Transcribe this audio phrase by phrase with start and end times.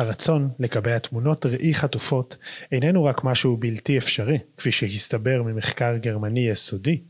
[0.00, 2.36] הרצון לקבע תמונות ראי חטופות
[2.72, 7.00] איננו רק משהו בלתי אפשרי, כפי שהסתבר ממחקר גרמני יסודי,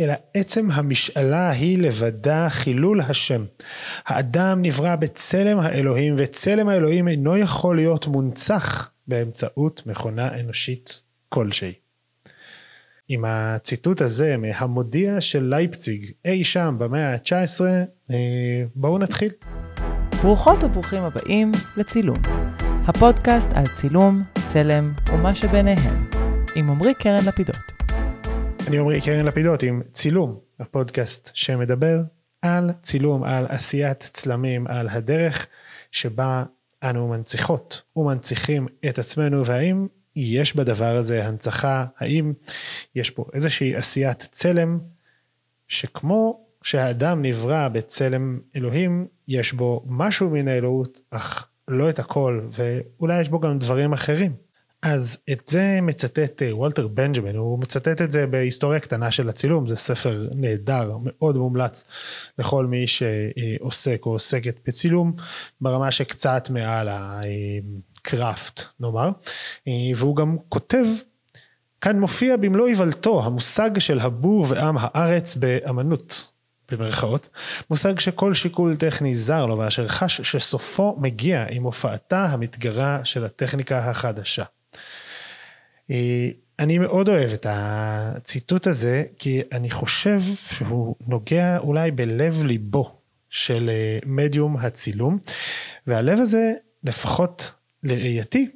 [0.00, 3.44] אלא עצם המשאלה היא לבדה חילול השם.
[4.06, 11.72] האדם נברא בצלם האלוהים, וצלם האלוהים אינו יכול להיות מונצח באמצעות מכונה אנושית כלשהי.
[13.08, 17.60] עם הציטוט הזה מהמודיע של לייפציג אי שם במאה ה-19,
[18.10, 19.30] אה, בואו נתחיל.
[20.22, 22.18] ברוכות וברוכים הבאים לצילום,
[22.86, 26.10] הפודקאסט על צילום, צלם ומה שביניהם,
[26.54, 27.56] עם עמרי קרן לפידות.
[28.68, 32.00] אני עמרי קרן לפידות עם צילום, הפודקאסט שמדבר
[32.42, 35.46] על צילום, על עשיית צלמים, על הדרך
[35.92, 36.44] שבה
[36.82, 42.32] אנו מנציחות ומנציחים את עצמנו, והאם יש בדבר הזה הנצחה, האם
[42.94, 44.78] יש פה איזושהי עשיית צלם,
[45.68, 53.20] שכמו שהאדם נברא בצלם אלוהים, יש בו משהו מן האלוהות, אך לא את הכל, ואולי
[53.20, 54.32] יש בו גם דברים אחרים.
[54.82, 59.66] אז את זה מצטט אה, וולטר בנג'מן, הוא מצטט את זה בהיסטוריה קטנה של הצילום,
[59.66, 61.84] זה ספר נהדר, מאוד מומלץ
[62.38, 65.12] לכל מי שעוסק או עוסקת בצילום,
[65.60, 69.10] ברמה שקצת מעל הקראפט נאמר,
[69.68, 70.84] אה, והוא גם כותב,
[71.80, 76.32] כאן מופיע במלוא איוולתו המושג של הבור ועם הארץ באמנות.
[76.70, 77.28] במרכאות,
[77.70, 83.78] מושג שכל שיקול טכני זר לו ואשר חש שסופו מגיע עם הופעתה המתגרה של הטכניקה
[83.78, 84.44] החדשה.
[85.90, 92.98] אה, אני מאוד אוהב את הציטוט הזה, כי אני חושב שהוא נוגע אולי בלב ליבו
[93.30, 95.18] של אה, מדיום הצילום,
[95.86, 96.52] והלב הזה,
[96.84, 98.50] לפחות לראייתי,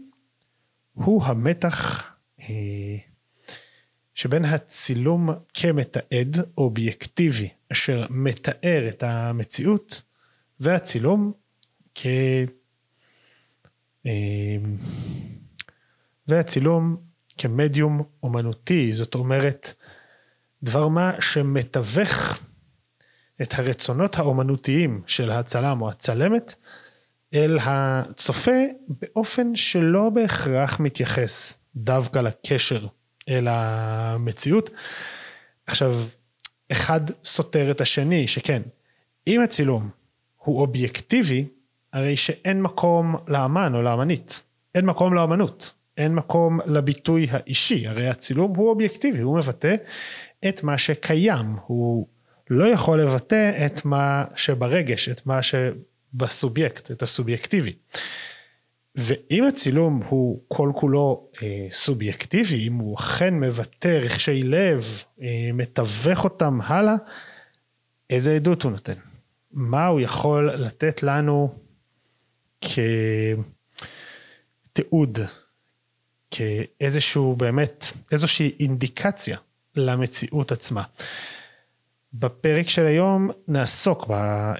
[0.92, 2.10] הוא המתח
[2.40, 2.46] אה,
[4.14, 10.02] שבין הצילום כמתעד אובייקטיבי אשר מתאר את המציאות
[10.60, 11.32] והצילום
[11.94, 12.06] כ...
[16.28, 16.96] והצילום
[17.38, 19.74] כמדיום אומנותי, זאת אומרת,
[20.62, 22.40] דבר מה שמתווך
[23.42, 26.54] את הרצונות האומנותיים של הצלם או הצלמת
[27.34, 32.86] אל הצופה באופן שלא בהכרח מתייחס דווקא לקשר
[33.28, 34.70] אל המציאות.
[35.66, 35.96] עכשיו,
[36.72, 38.62] אחד סותר את השני, שכן,
[39.26, 39.90] אם הצילום
[40.36, 41.46] הוא אובייקטיבי,
[41.92, 44.42] הרי שאין מקום לאמן או לאמנית,
[44.74, 45.72] אין מקום לאמנות.
[45.98, 49.74] אין מקום לביטוי האישי, הרי הצילום הוא אובייקטיבי, הוא מבטא
[50.48, 52.06] את מה שקיים, הוא
[52.50, 57.72] לא יכול לבטא את מה שברגש, את מה שבסובייקט, את הסובייקטיבי.
[58.96, 66.24] ואם הצילום הוא כל כולו אה, סובייקטיבי, אם הוא אכן מבטא רכשי לב, אה, מתווך
[66.24, 66.94] אותם הלאה,
[68.10, 68.94] איזה עדות הוא נותן?
[69.52, 71.54] מה הוא יכול לתת לנו
[74.70, 75.18] כתיעוד
[76.30, 79.38] כאיזשהו באמת, איזושהי אינדיקציה
[79.76, 80.82] למציאות עצמה.
[82.14, 84.56] בפרק של היום נעסוק ב, אה,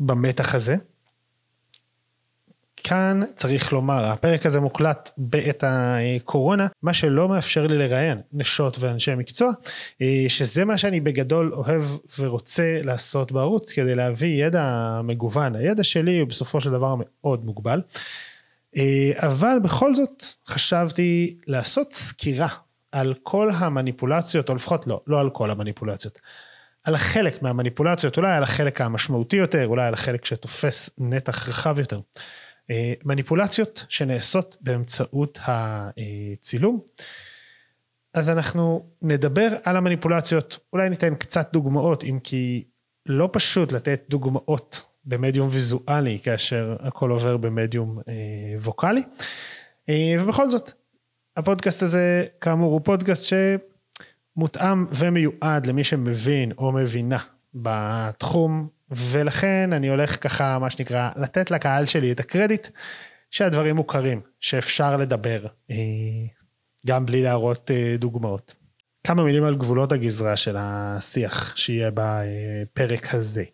[0.00, 0.76] במתח הזה.
[2.84, 9.14] כאן צריך לומר, הפרק הזה מוקלט בעת הקורונה, מה שלא מאפשר לי לראיין נשות ואנשי
[9.14, 9.52] מקצוע,
[10.02, 11.82] אה, שזה מה שאני בגדול אוהב
[12.18, 15.56] ורוצה לעשות בערוץ כדי להביא ידע מגוון.
[15.56, 17.80] הידע שלי הוא בסופו של דבר מאוד מוגבל.
[18.76, 22.48] אה, אבל בכל זאת חשבתי לעשות סקירה
[22.92, 26.18] על כל המניפולציות, או לפחות לא, לא על כל המניפולציות,
[26.84, 32.00] על החלק מהמניפולציות, אולי על החלק המשמעותי יותר, אולי על החלק שתופס נתח רחב יותר.
[32.70, 36.80] אה, מניפולציות שנעשות באמצעות הצילום.
[38.14, 42.64] אז אנחנו נדבר על המניפולציות, אולי ניתן קצת דוגמאות, אם כי
[43.06, 48.14] לא פשוט לתת דוגמאות במדיום ויזואלי כאשר הכל עובר במדיום אה,
[48.58, 49.02] ווקאלי.
[49.88, 50.72] אה, ובכל זאת,
[51.36, 53.34] הפודקאסט הזה כאמור הוא פודקאסט
[54.36, 57.18] שמותאם ומיועד למי שמבין או מבינה
[57.54, 62.68] בתחום, ולכן אני הולך ככה, מה שנקרא, לתת לקהל שלי את הקרדיט
[63.30, 65.76] שהדברים מוכרים, שאפשר לדבר, אה,
[66.86, 68.54] גם בלי להראות אה, דוגמאות.
[69.04, 73.44] כמה מילים על גבולות הגזרה של השיח שיהיה בפרק הזה.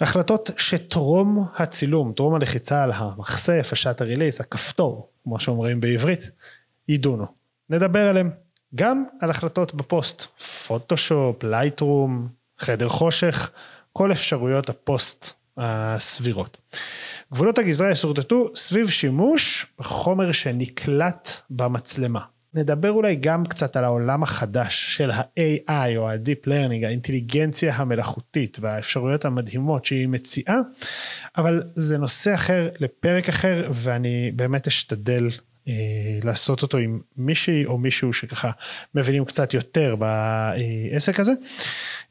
[0.00, 6.30] החלטות שטרום הצילום, טרום הלחיצה על המחשף, ה shutter release, הכפתור, כמו שאומרים בעברית,
[6.88, 7.26] יידונו.
[7.70, 8.30] נדבר עליהם.
[8.74, 10.22] גם על החלטות בפוסט,
[10.66, 12.28] פוטושופ, Lightroom,
[12.58, 13.50] חדר חושך,
[13.96, 16.58] כל אפשרויות הפוסט הסבירות.
[17.32, 22.20] גבולות הגזרה ישורטטו סביב שימוש בחומר שנקלט במצלמה.
[22.54, 29.24] נדבר אולי גם קצת על העולם החדש של ה-AI או ה-Deep Learning, האינטליגנציה המלאכותית והאפשרויות
[29.24, 30.56] המדהימות שהיא מציעה,
[31.36, 35.53] אבל זה נושא אחר לפרק אחר ואני באמת אשתדל אה,
[36.22, 38.50] לעשות אותו עם מישהי או מישהו שככה
[38.94, 41.32] מבינים קצת יותר בעסק הזה,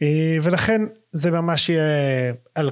[0.02, 1.84] אה, ולכן זה ממש יהיה
[2.56, 2.72] על,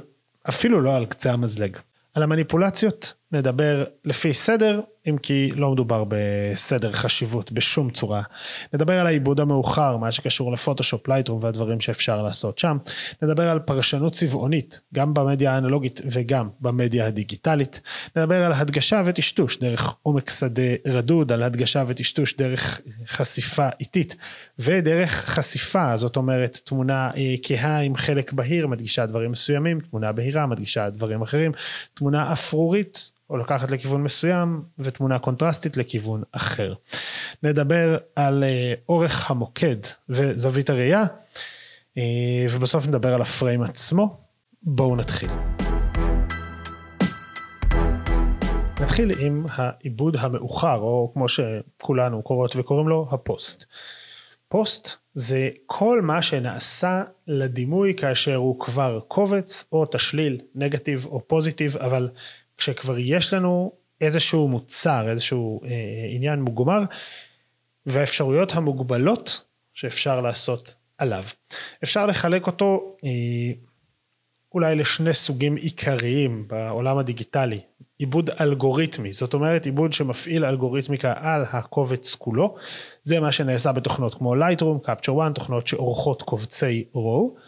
[0.50, 1.78] אפילו לא על קצה המזלג.
[2.14, 8.22] על המניפולציות נדבר לפי סדר, אם כי לא מדובר בסדר חשיבות בשום צורה.
[8.74, 12.78] נדבר על העיבוד המאוחר, מה שקשור לפוטושופ, לייטרום והדברים שאפשר לעשות שם.
[13.22, 17.82] נדבר על פרשנות צבעונית, גם במדיה האנלוגית וגם במדיה הדיגיטלית.
[18.16, 24.16] נדבר על הדגשה וטשטוש דרך עומק שדה רדוד, על הדגשה וטשטוש דרך חשיפה איטית
[24.60, 30.46] ודרך חשיפה, זאת אומרת תמונה אה, כהה עם חלק בהיר מדגישה דברים מסוימים, תמונה בהירה
[30.46, 31.52] מדגישה דברים אחרים,
[31.94, 36.74] תמונה אפרורית או לקחת לכיוון מסוים ותמונה קונטרסטית לכיוון אחר.
[37.44, 39.76] נדבר על אה, אורך המוקד
[40.10, 41.04] וזווית הראייה
[41.98, 42.04] אה,
[42.52, 44.18] ובסוף נדבר על הפריים עצמו.
[44.64, 45.30] בואו נתחיל.
[48.82, 53.66] נתחיל עם העיבוד המאוחר או כמו שכולנו קוראות וקוראים לו הפוסט.
[54.48, 61.78] פוסט זה כל מה שנעשה לדימוי כאשר הוא כבר קובץ או תשליל נגטיב או פוזיטיב
[61.78, 62.10] אבל
[62.62, 63.72] כשכבר יש לנו
[64.02, 65.70] איזשהו מוצר, איזשהו אה,
[66.10, 66.82] עניין מוגמר,
[67.86, 71.24] והאפשרויות המוגבלות שאפשר לעשות עליו.
[71.84, 73.10] אפשר לחלק אותו אה,
[74.54, 77.60] אולי לשני סוגים עיקריים בעולם הדיגיטלי.
[77.98, 82.56] עיבוד אלגוריתמי, זאת אומרת עיבוד שמפעיל אלגוריתמיקה על הקובץ כולו,
[83.04, 87.40] זה מה שנעשה בתוכנות כמו Lightroom, Capture One, תוכנות שעורכות קובצי RAW,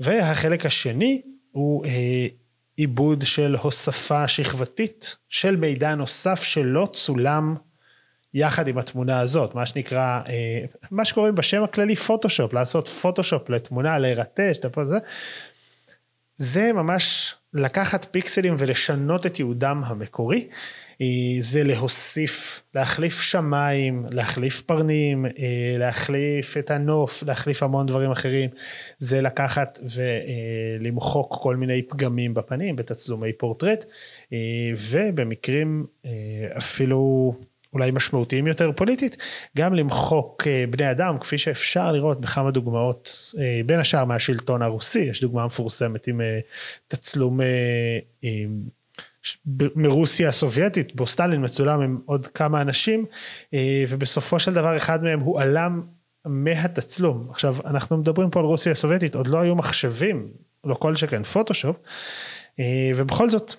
[0.00, 2.26] והחלק השני הוא אה,
[2.76, 7.54] עיבוד של הוספה שכבתית של מידע נוסף שלא צולם
[8.34, 13.98] יחד עם התמונה הזאת, מה שנקרא, אה, מה שקוראים בשם הכללי פוטושופ, לעשות פוטושופ לתמונה,
[13.98, 14.98] לרטש, זה,
[16.36, 20.48] זה ממש לקחת פיקסלים ולשנות את ייעודם המקורי.
[21.40, 28.50] זה להוסיף, להחליף שמיים, להחליף פרנים, אה, להחליף את הנוף, להחליף המון דברים אחרים.
[28.98, 29.78] זה לקחת
[30.80, 33.84] ולמחוק כל מיני פגמים בפנים בתצלומי פורטרט,
[34.32, 34.38] אה,
[34.90, 36.10] ובמקרים אה,
[36.58, 37.34] אפילו
[37.72, 39.16] אולי משמעותיים יותר פוליטית,
[39.56, 43.10] גם למחוק בני אדם, כפי שאפשר לראות בכמה דוגמאות,
[43.66, 46.20] בין השאר מהשלטון הרוסי, יש דוגמה מפורסמת עם
[46.88, 47.40] תצלום
[49.74, 53.06] מרוסיה הסובייטית, בו סטלין מצולם עם עוד כמה אנשים,
[53.54, 55.82] אה, ובסופו של דבר אחד מהם הועלם
[56.24, 57.26] מהתצלום.
[57.30, 60.28] עכשיו, אנחנו מדברים פה על רוסיה הסובייטית, עוד לא היו מחשבים,
[60.64, 61.76] לא כל שכן פוטושופ,
[62.60, 63.54] אה, ובכל זאת,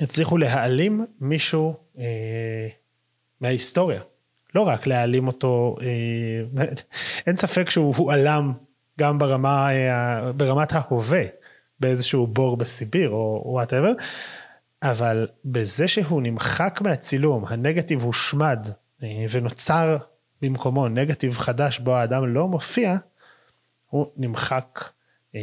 [0.00, 2.68] הצליחו להעלים מישהו אה,
[3.40, 4.00] מההיסטוריה.
[4.54, 5.76] לא רק להעלים אותו,
[7.26, 8.52] אין ספק שהוא הועלם
[9.00, 9.68] גם ברמה,
[10.36, 11.22] ברמת ההווה,
[11.80, 13.92] באיזשהו בור בסיביר או whatever,
[14.82, 18.66] אבל בזה שהוא נמחק מהצילום, הנגטיב הושמד
[19.02, 19.96] אה, ונוצר
[20.42, 22.96] במקומו נגטיב חדש בו האדם לא מופיע,
[23.86, 24.84] הוא נמחק
[25.34, 25.40] אה,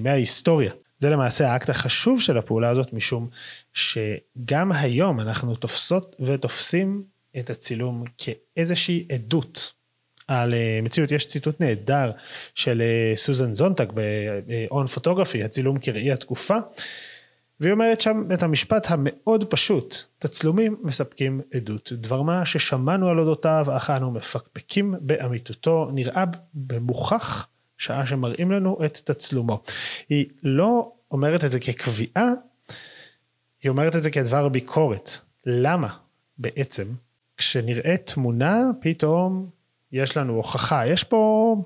[0.00, 0.72] מההיסטוריה.
[0.98, 3.28] זה למעשה האקט החשוב של הפעולה הזאת, משום
[3.72, 7.02] שגם היום אנחנו תופסות ותופסים
[7.38, 9.72] את הצילום כאיזושהי עדות
[10.28, 11.12] על אה, מציאות.
[11.12, 12.10] יש ציטוט נהדר
[12.54, 12.82] של
[13.14, 16.56] סוזן זונטג ב-on photography, הצילום כראי התקופה,
[17.60, 23.66] והיא אומרת שם את המשפט המאוד פשוט, תצלומים מספקים עדות, דבר מה ששמענו על אודותיו,
[23.76, 29.62] אך אנו מפקפקים באמיתותו, נראה במוכח שעה שמראים לנו את תצלומו.
[30.08, 32.32] היא לא אומרת את זה כקביעה,
[33.62, 35.10] היא אומרת את זה כדבר ביקורת.
[35.46, 35.88] למה
[36.38, 36.84] בעצם
[37.36, 39.50] כשנראה תמונה פתאום
[39.92, 41.56] יש לנו הוכחה, יש פה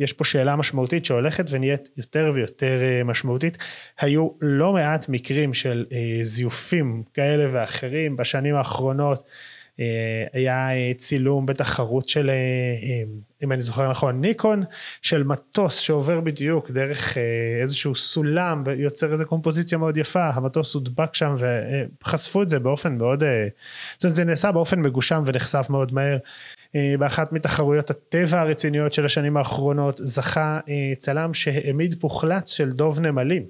[0.00, 3.58] יש פה שאלה משמעותית שהולכת ונהיית יותר ויותר אה, משמעותית.
[4.00, 9.28] היו לא מעט מקרים של אה, זיופים כאלה ואחרים בשנים האחרונות.
[9.80, 12.30] אה, היה צילום בתחרות של,
[13.44, 14.62] אם אני זוכר נכון, ניקון,
[15.02, 17.18] של מטוס שעובר בדיוק דרך
[17.62, 21.36] איזשהו סולם ויוצר איזו קומפוזיציה מאוד יפה, המטוס הודבק שם
[22.02, 23.22] וחשפו את זה באופן מאוד,
[23.92, 26.18] זאת אומרת זה נעשה באופן מגושם ונחשף מאוד מהר.
[26.76, 33.00] אה, באחת מתחרויות הטבע הרציניות של השנים האחרונות זכה אה, צלם שהעמיד פוחלץ של דוב
[33.00, 33.46] נמלים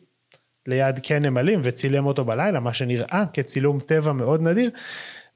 [0.67, 4.71] ליד קן נמלים וצילם אותו בלילה, מה שנראה כצילום טבע מאוד נדיר,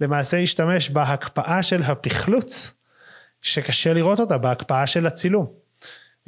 [0.00, 2.74] למעשה השתמש בהקפאה של הפחלוץ,
[3.42, 5.46] שקשה לראות אותה, בהקפאה של הצילום.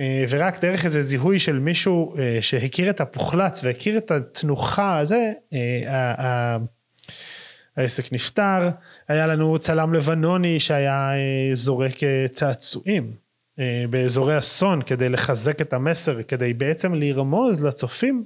[0.00, 5.32] אה, ורק דרך איזה זיהוי של מישהו שהכיר את הפוחלץ והכיר את התנוחה הזה,
[7.76, 8.68] העסק נפתר,
[9.08, 13.12] היה לנו צלם לבנוני שהיה אה, זורק אה, צעצועים
[13.58, 18.24] אה, באזורי אסון כדי לחזק את המסר, כדי בעצם לרמוז לצופים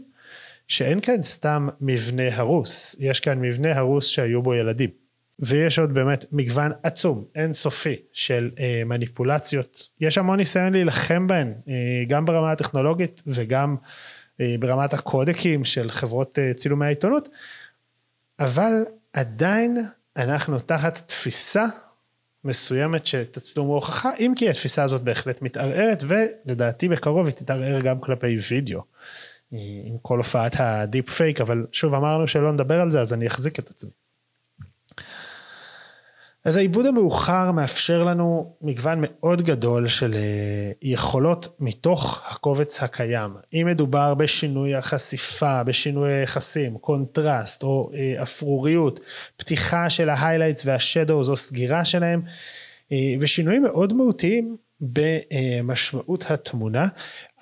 [0.69, 4.91] שאין כאן סתם מבנה הרוס, יש כאן מבנה הרוס שהיו בו ילדים.
[5.41, 9.89] ויש עוד באמת מגוון עצום, אינסופי של אה, מניפולציות.
[10.01, 13.77] יש המון ניסיון להילחם בהן, אה, גם ברמה הטכנולוגית וגם
[14.41, 17.29] אה, ברמת הקודקים של חברות אה, צילומי העיתונות,
[18.41, 18.73] אבל
[19.13, 19.77] עדיין
[20.17, 21.65] אנחנו תחת תפיסה
[22.45, 28.01] מסוימת שתצלום הוא הוכחה, אם כי התפיסה הזאת בהחלט מתערערת, ולדעתי בקרוב היא תתערער גם
[28.01, 28.83] כלפי וידאו.
[29.85, 33.27] עם כל הופעת ה deep fake, אבל שוב אמרנו שלא נדבר על זה, אז אני
[33.27, 33.91] אחזיק את עצמי.
[36.45, 43.31] אז העיבוד המאוחר מאפשר לנו מגוון מאוד גדול של אה, יכולות מתוך הקובץ הקיים.
[43.55, 49.01] אם מדובר בשינוי החשיפה, בשינוי היחסים, קונטרסט או אה, אפרוריות,
[49.37, 52.23] פתיחה של ה highlights וה shadows או סגירה שלהם,
[52.93, 56.89] אה, ושינויים מאוד מהותיים במשמעות התמונה,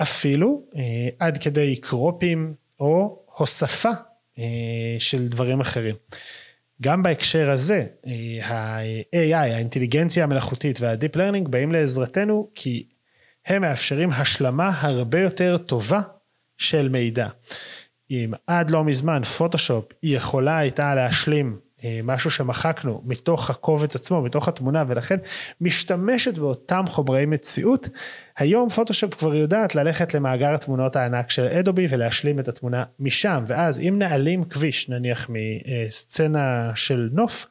[0.03, 0.63] אפילו
[1.19, 3.91] עד כדי קרופים או הוספה
[4.99, 5.95] של דברים אחרים.
[6.83, 7.87] גם בהקשר הזה,
[8.43, 12.89] ה-AI, האינטליגנציה המלאכותית וה-Deep Learning באים לעזרתנו כי
[13.47, 16.01] הם מאפשרים השלמה הרבה יותר טובה
[16.59, 17.29] של מידע.
[18.11, 21.66] אם עד לא מזמן פוטושופ יכולה הייתה להשלים אה,
[22.05, 25.17] משהו שמחקנו מתוך הקובץ עצמו, מתוך התמונה, ולכן
[25.61, 27.89] משתמשת באותם חומרי מציאות.
[28.39, 33.81] היום פוטושופ כבר יודעת ללכת למאגר התמונות הענק של אדובי ולהשלים את התמונה משם, ואז
[33.81, 37.47] אם נעלים כביש, נניח מסצנה של נוף,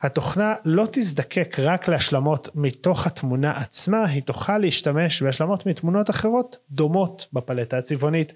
[0.00, 7.26] התוכנה לא תזדקק רק להשלמות מתוך התמונה עצמה, היא תוכל להשתמש בהשלמות מתמונות אחרות דומות
[7.32, 8.32] בפלטה הצבעונית,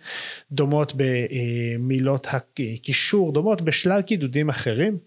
[0.52, 4.98] דומות במילות הקישור, דומות בשלל קידודים אחרים,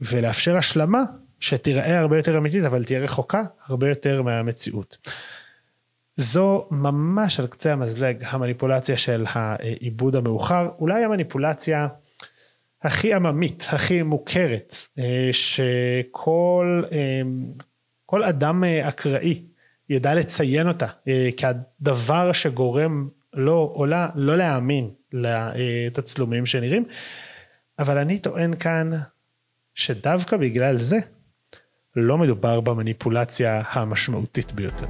[0.00, 1.02] ולאפשר השלמה
[1.40, 4.98] שתיראה הרבה יותר אמיתית אבל תהיה רחוקה הרבה יותר מהמציאות.
[6.16, 11.88] זו ממש על קצה המזלג המניפולציה של העיבוד המאוחר, אולי המניפולציה
[12.82, 17.22] הכי עממית, הכי מוכרת, אה, שכל אה,
[18.06, 19.42] כל אדם אה, אקראי
[19.88, 20.86] ידע לציין אותה
[21.36, 26.84] כדבר שגורם לו או לה לא להאמין לתצלומים שנראים,
[27.78, 28.90] אבל אני טוען כאן
[29.74, 30.98] שדווקא בגלל זה
[31.96, 34.86] לא מדובר במניפולציה המשמעותית ביותר.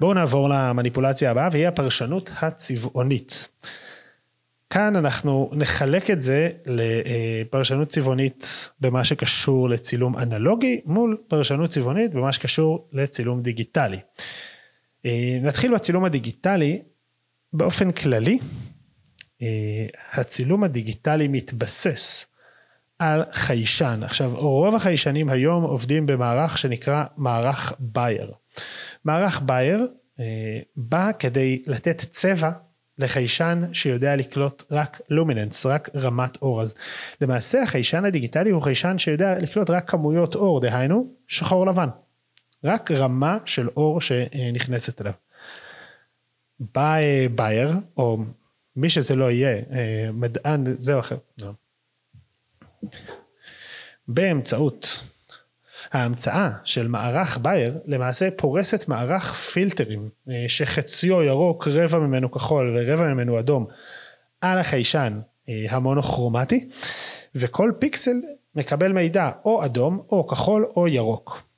[0.00, 3.48] בואו נעבור למניפולציה הבאה והיא הפרשנות הצבעונית.
[4.70, 12.32] כאן אנחנו נחלק את זה לפרשנות צבעונית במה שקשור לצילום אנלוגי מול פרשנות צבעונית במה
[12.32, 13.98] שקשור לצילום דיגיטלי.
[15.06, 16.82] אה, נתחיל בצילום הדיגיטלי
[17.52, 18.38] באופן כללי
[19.42, 22.26] אה, הצילום הדיגיטלי מתבסס
[22.98, 28.32] על חיישן עכשיו רוב החיישנים היום עובדים במערך שנקרא מערך בייר.
[29.04, 29.88] מערך בייר
[30.20, 32.50] אה, בא כדי לתת צבע
[33.00, 36.62] לחיישן שיודע לקלוט רק לומיננס, רק רמת אור.
[36.62, 36.74] אז
[37.20, 41.88] למעשה החיישן הדיגיטלי הוא חיישן שיודע לקלוט רק כמויות אור, דהיינו שחור לבן.
[42.64, 45.12] רק רמה של אור שנכנסת אליו.
[46.74, 46.96] בא
[47.34, 48.18] בייר, או
[48.76, 51.16] מי שזה לא יהיה, אה, מדען זה או אחר.
[54.08, 55.04] באמצעות
[55.92, 63.14] ההמצאה של מערך בייר למעשה פורסת מערך פילטרים אה, שחציו ירוק, רבע ממנו כחול ורבע
[63.14, 63.66] ממנו אדום
[64.40, 66.68] על החיישן אה, המונוכרומטי
[67.34, 68.16] וכל פיקסל
[68.54, 71.49] מקבל מידע או אדום או כחול או ירוק.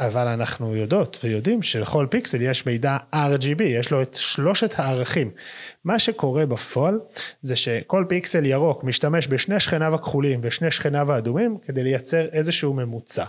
[0.00, 5.30] אבל אנחנו יודעות ויודעים שלכל פיקסל יש מידע RGB, יש לו את שלושת הערכים.
[5.84, 7.00] מה שקורה בפועל
[7.40, 13.24] זה שכל פיקסל ירוק משתמש בשני שכניו הכחולים ושני שכניו האדומים כדי לייצר איזשהו ממוצע.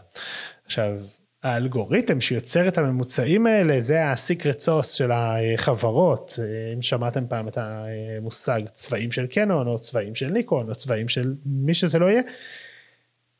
[0.65, 0.97] עכשיו,
[1.43, 6.39] האלגוריתם שיוצר את הממוצעים האלה זה הסיקרט סוס של החברות,
[6.73, 11.33] אם שמעתם פעם את המושג צבעים של קנון או צבעים של ניקון או צבעים של
[11.45, 12.21] מי שזה לא יהיה.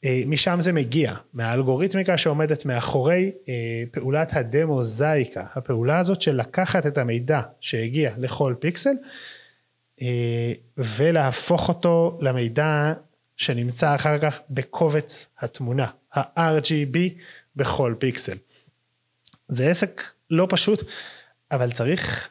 [0.06, 6.98] אה, משם זה מגיע, מהאלגוריתמיקה שעומדת מאחורי אה, פעולת הדמוזאיקה, הפעולה הזאת של לקחת את
[6.98, 8.94] המידע שהגיע לכל פיקסל
[10.01, 12.94] אה, ולהפוך אותו למידע
[13.38, 16.98] שנמצא אחר כך בקובץ התמונה, ה-RGB
[17.56, 18.38] בכל פיקסל.
[19.48, 20.84] זה עסק לא פשוט,
[21.51, 22.29] אבל צריך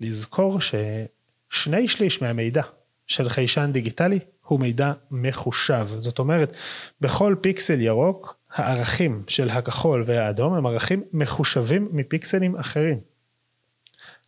[0.00, 2.62] לזכור ששני שליש מהמידע
[3.06, 5.86] של חיישן דיגיטלי הוא מידע מחושב.
[5.98, 6.52] זאת אומרת,
[7.00, 13.00] בכל פיקסל ירוק, הערכים של הכחול והאדום הם ערכים מחושבים מפיקסלים אחרים.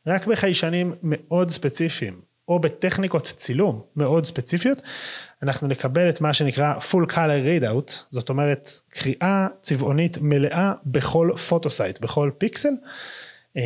[0.06, 4.78] רק בחיישנים מאוד ספציפיים או בטכניקות צילום מאוד ספציפיות,
[5.42, 12.00] אנחנו נקבל את מה שנקרא full color readout, זאת אומרת קריאה צבעונית מלאה בכל photosite,
[12.00, 12.74] בכל פיקסל.
[13.56, 13.62] אה,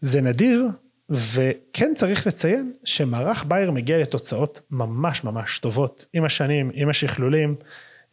[0.00, 0.68] זה נדיר,
[1.10, 7.54] וכן צריך לציין שמערך בייר מגיע לתוצאות ממש ממש טובות עם השנים, עם השכלולים,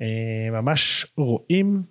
[0.01, 1.83] אה, ממש רואים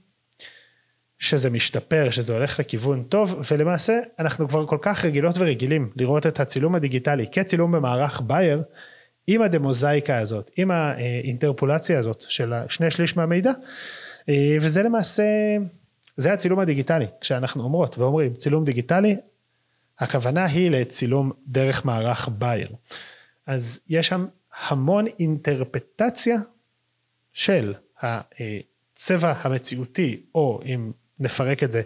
[1.18, 6.40] שזה משתפר, שזה הולך לכיוון טוב, ולמעשה אנחנו כבר כל כך רגילות ורגילים לראות את
[6.40, 8.62] הצילום הדיגיטלי כצילום במערך בייר,
[9.26, 13.52] עם הדמוזאיקה הזאת, עם האינטרפולציה הזאת של שני שליש מהמידע,
[14.28, 15.24] אה, וזה למעשה,
[16.16, 19.16] זה הצילום הדיגיטלי, כשאנחנו אומרות ואומרים צילום דיגיטלי,
[20.00, 22.68] הכוונה היא לצילום דרך מערך בייר.
[23.46, 24.26] אז יש שם
[24.68, 26.38] המון אינטרפטציה
[27.32, 31.82] של הצבע המציאותי, או אם נפרק את זה,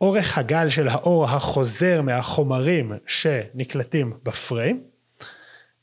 [0.00, 4.82] אורך הגל של האור החוזר מהחומרים שנקלטים בפריים,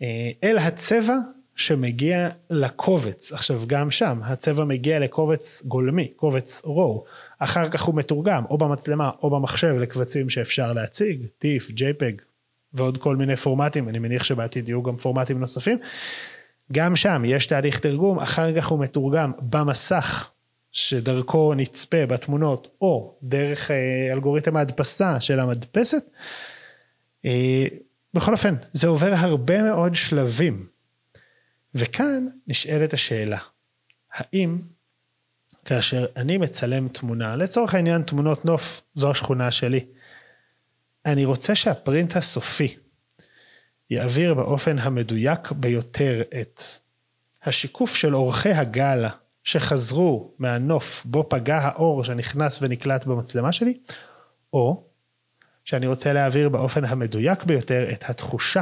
[0.02, 1.16] אה, אל הצבע
[1.60, 3.32] שמגיע לקובץ.
[3.32, 7.04] עכשיו גם שם הצבע מגיע לקובץ גולמי, קובץ רו,
[7.39, 12.22] אחר כך הוא מתורגם או במצלמה או במחשב לקבצים שאפשר להציג, טיף, JPEG
[12.74, 15.78] ועוד כל מיני פורמטים, אני מניח שבעתיד יהיו גם פורמטים נוספים.
[16.72, 20.32] גם שם יש תהליך תרגום, אחר כך הוא מתורגם במסך
[20.72, 26.04] שדרכו נצפה בתמונות או דרך אה, אלגוריתם ההדפסה של המדפסת.
[27.25, 27.66] אה,
[28.13, 30.78] בכל אופן, זה עובר הרבה מאוד שלבים.
[31.76, 33.40] וכאן נשאלת השאלה,
[34.14, 34.62] האם
[35.66, 39.86] כאשר אני מצלם תמונה, לצורך העניין תמונות נוף, זו השכונה שלי,
[41.06, 42.76] אני רוצה שהפרינט הסופי
[43.90, 46.62] יעביר באופן המדויק ביותר את
[47.44, 49.06] השיקוף של אורכי הגל
[49.44, 53.78] שחזרו מהנוף בו פגע האור שנכנס ונקלט במצלמה שלי,
[54.54, 54.84] או
[55.66, 58.62] שאני רוצה להעביר באופן המדויק ביותר את התחושה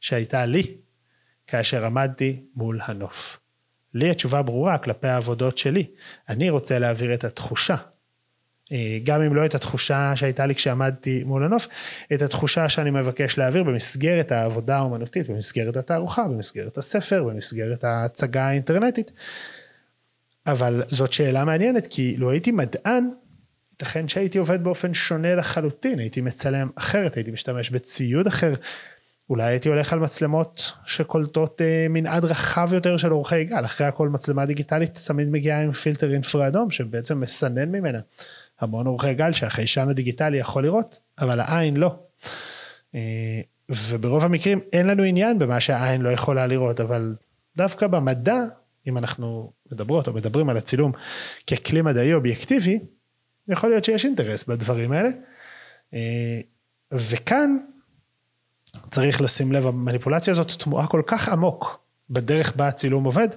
[0.00, 0.76] שהייתה לי
[1.46, 3.38] כאשר עמדתי מול הנוף.
[3.94, 5.86] לי התשובה ברורה כלפי העבודות שלי.
[6.28, 7.76] אני רוצה להעביר את התחושה.
[8.72, 11.66] אה, גם אם לא את התחושה שהייתה לי כשעמדתי מול הנוף,
[12.14, 19.12] את התחושה שאני מבקש להעביר במסגרת העבודה האומנותית, במסגרת התערוכה, במסגרת הספר, במסגרת ההצגה האינטרנטית.
[20.46, 23.10] אבל זאת שאלה מעניינת, כי לו הייתי מדען,
[23.72, 28.52] ייתכן שהייתי עובד באופן שונה לחלוטין, הייתי מצלם אחרת, הייתי משתמש בציוד אחר,
[29.30, 34.08] אולי הייתי הולך על מצלמות שקולטות אה, מנעד רחב יותר של אורכי גל, אחרי הכל
[34.08, 37.98] מצלמה דיגיטלית תמיד מגיעה עם פילטר אינפרה אדום שבעצם מסנן ממנה
[38.60, 41.96] המון אורכי גל שהחיישן הדיגיטלי יכול לראות, אבל העין לא.
[42.94, 47.16] אה, וברוב המקרים אין לנו עניין במה שהעין לא יכולה לראות, אבל
[47.56, 48.36] דווקא במדע,
[48.86, 50.92] אם אנחנו מדברות או מדברים על הצילום
[51.46, 52.78] ככלי מדעי אובייקטיבי,
[53.48, 55.08] יכול להיות שיש אינטרס בדברים האלה.
[55.94, 56.40] אה,
[56.92, 57.56] וכאן
[58.90, 63.28] צריך לשים לב, המניפולציה הזאת תמוהה כל כך עמוק בדרך בה הצילום עובד,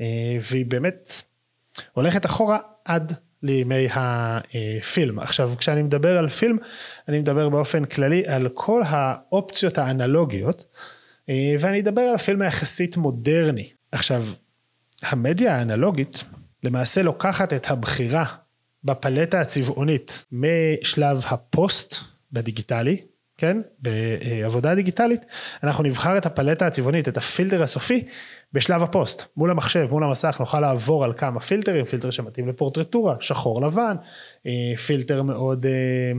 [0.00, 0.06] אה,
[0.50, 1.12] והיא באמת
[1.92, 5.18] הולכת אחורה עד לימי הפילם.
[5.18, 6.56] עכשיו, כשאני מדבר על פילם,
[7.08, 10.66] אני מדבר באופן כללי על כל האופציות האנלוגיות,
[11.28, 13.70] אה, ואני אדבר על הפילם היחסית מודרני.
[13.92, 14.26] עכשיו,
[15.02, 16.24] המדיה האנלוגית
[16.62, 18.24] למעשה לוקחת את הבחירה
[18.84, 21.94] בפלטה הצבעונית משלב הפוסט
[22.32, 23.00] בדיגיטלי,
[23.40, 25.20] כן, בעבודה דיגיטלית,
[25.62, 28.04] אנחנו נבחר את הפלטה הצבעונית, את הפילטר הסופי,
[28.52, 33.62] בשלב הפוסט, מול המחשב, מול המסך, נוכל לעבור על כמה פילטרים, פילטר שמתאים לפורטרטורה, שחור
[33.62, 33.96] לבן,
[34.46, 36.12] אה, פילטר מאוד אה,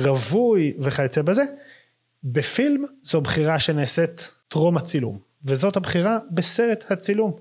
[0.00, 1.42] רווי וכיוצא בזה.
[2.24, 7.32] בפילם זו בחירה שנעשית טרום הצילום, וזאת הבחירה בסרט הצילום.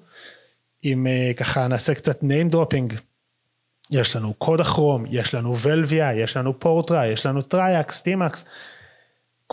[0.86, 2.94] אם אה, ככה נעשה קצת name dropping,
[3.92, 8.46] יש לנו Kodachrome, יש לנו Velvia, יש לנו Portra, יש לנו Tri-X, T-Max.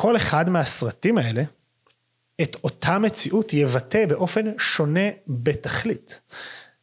[0.00, 1.42] כל אחד מהסרטים האלה,
[2.42, 6.20] את אותה מציאות יבטא באופן שונה בתכלית.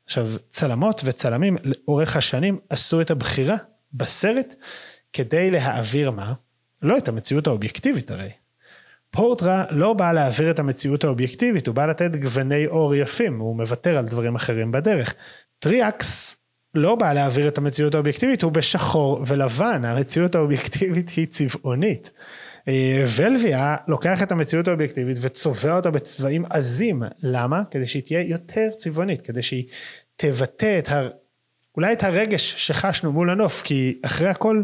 [0.06, 3.56] עכשיו, צלמות וצלמים לאורך השנים עשו את הבחירה
[3.94, 4.56] בסרט
[5.14, 6.34] כדי להעביר מה?
[6.82, 8.30] לא את המציאות האובייקטיבית הרי.
[9.12, 13.98] Portra לא בא להעביר את המציאות האובייקטיבית, הוא בא לתת גווני עור יפים, הוא מוותר
[13.98, 15.14] על דברים אחרים בדרך.
[15.60, 16.38] Tri-X
[16.74, 22.12] לא בא להעביר את המציאות האובייקטיבית, הוא בשחור ולבן, המציאות האובייקטיבית היא צבעונית.
[22.68, 27.64] אה, Velvia לוקח את המציאות האובייקטיבית וצובע אותה בצבעים עזים, למה?
[27.72, 29.66] כדי שהיא תהיה יותר צבעונית, כדי שהיא
[30.16, 31.08] תבטא את ה...
[31.76, 34.64] אולי את הרגש שחשנו מול הנוף, כי אחרי הכל,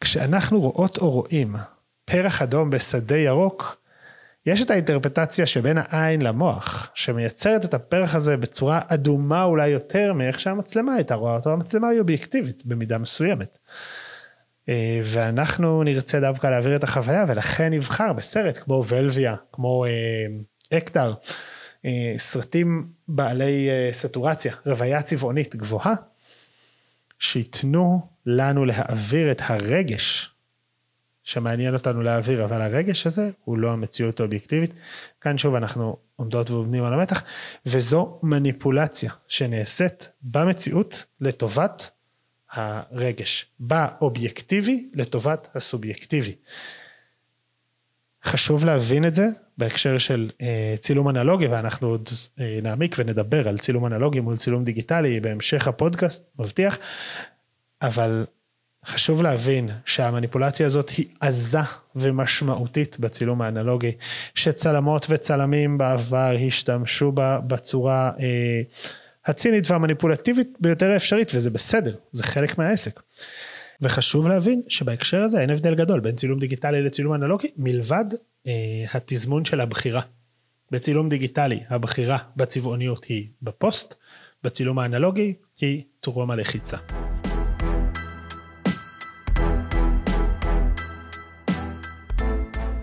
[0.00, 1.56] כשאנחנו רואות או רואים
[2.04, 3.78] פרח אדום בשדה ירוק,
[4.46, 10.40] יש את האינטרפטציה שבין העין למוח, שמייצרת את הפרח הזה בצורה אדומה אולי יותר מאיך
[10.40, 13.58] שהמצלמה הייתה רואה אותו, המצלמה היא אובייקטיבית במידה מסוימת.
[14.68, 20.26] אה, ואנחנו נרצה דווקא להעביר את החוויה, ולכן נבחר בסרט כמו ולביה, כמו אה,
[20.78, 21.14] אקטר,
[21.84, 25.94] אה, סרטים בעלי סטורציה, רוויה צבעונית גבוהה,
[27.18, 30.30] שייתנו לנו להעביר את הרגש
[31.24, 34.74] שמעניין אותנו להעביר, אבל הרגש הזה הוא לא המציאות האובייקטיבית.
[35.20, 37.22] כאן שוב אנחנו עומדות ועומדים על המתח,
[37.66, 41.90] וזו מניפולציה שנעשית במציאות לטובת
[42.52, 46.34] הרגש, באובייקטיבי לטובת הסובייקטיבי.
[48.24, 49.26] חשוב להבין את זה
[49.58, 52.08] בהקשר של אה, צילום אנלוגי, ואנחנו עוד
[52.40, 56.78] אה, נעמיק ונדבר על צילום אנלוגי מול צילום דיגיטלי בהמשך הפודקאסט, מבטיח,
[57.82, 58.24] אבל
[58.86, 61.58] חשוב להבין שהמניפולציה הזאת היא עזה
[61.96, 63.92] ומשמעותית בצילום האנלוגי,
[64.34, 68.62] שצלמות וצלמים בעבר השתמשו בה בצורה אה,
[69.28, 73.00] הצינית והמניפולטיבית ביותר האפשרית, וזה בסדר, זה חלק מהעסק.
[73.80, 78.04] וחשוב להבין שבהקשר הזה אין הבדל גדול בין צילום דיגיטלי לצילום אנלוגי, מלבד
[78.46, 78.52] אה,
[78.94, 80.00] התזמון של הבחירה.
[80.70, 83.94] בצילום דיגיטלי הבחירה בצבעוניות היא בפוסט,
[84.44, 86.76] בצילום האנלוגי היא טרום הלחיצה.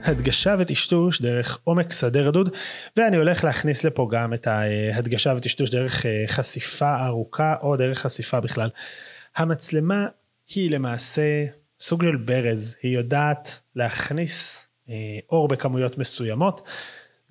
[0.06, 2.56] הדגשה וטשטוש דרך עומק שדה רדוד,
[2.98, 8.40] ואני הולך להכניס לפה גם את ההדגשה וטשטוש דרך אה, חשיפה ארוכה או דרך חשיפה
[8.40, 8.70] בכלל.
[9.36, 10.08] המצלמה
[10.56, 11.46] היא למעשה
[11.80, 14.96] סוג של ברז, היא יודעת להכניס אה,
[15.30, 16.68] אור בכמויות מסוימות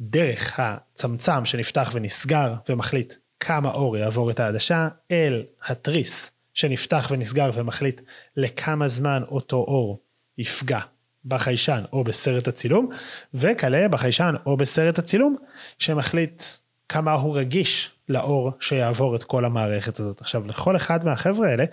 [0.00, 8.00] דרך הצמצם שנפתח ונסגר ומחליט כמה אור יעבור את העדשה אל התריס שנפתח ונסגר ומחליט
[8.36, 10.00] לכמה זמן אותו אור
[10.38, 10.80] יפגע
[11.26, 12.88] בחיישן או בסרט הצילום,
[13.34, 15.36] וכלה בחיישן או בסרט הצילום,
[15.78, 16.42] שמחליט
[16.88, 20.20] כמה הוא רגיש לאור שיעבור את כל המערכת הזאת.
[20.20, 21.64] עכשיו, לכל אחד מהחבר'ה האלה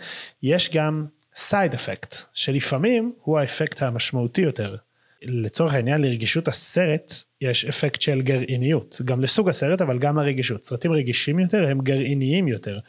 [0.44, 4.76] יש גם סייד אפקט, שלפעמים הוא האפקט המשמעותי יותר.
[5.22, 10.64] לצורך העניין לרגישות הסרט יש אפקט של גרעיניות, גם לסוג הסרט אבל גם לרגישות.
[10.64, 12.80] סרטים רגישים יותר הם גרעיניים יותר.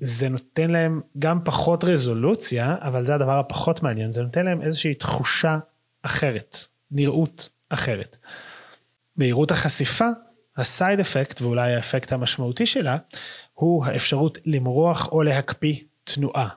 [0.00, 4.94] זה נותן להם גם פחות רזולוציה, אבל זה הדבר הפחות מעניין, זה נותן להם איזושהי
[4.94, 5.58] תחושה
[6.02, 6.56] אחרת,
[6.90, 8.16] נראות אחרת.
[9.16, 10.08] מהירות החשיפה,
[10.56, 12.96] הסייד אפקט ואולי האפקט המשמעותי שלה,
[13.54, 16.48] הוא האפשרות למרוח או להקפיא תנועה.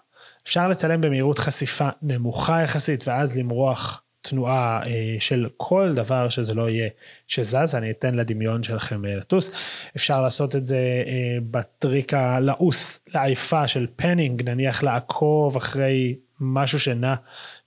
[0.44, 6.70] אפשר לצלם במהירות חשיפה נמוכה יחסית ואז למרוח תנועה אה, של כל דבר שזה לא
[6.70, 6.90] יהיה
[7.28, 9.52] שזז, אני אתן לדמיון שלכם אה, לטוס.
[9.96, 17.16] אפשר לעשות את זה אה, בטריק הלעוס, לעייפה של פנינג, נניח לעקוב אחרי משהו שנע